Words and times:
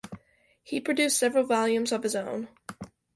He 0.63 0.81
produced 0.81 1.19
several 1.19 1.43
volumes 1.43 1.91
of 1.91 2.01
his 2.01 2.15
own. 2.15 2.47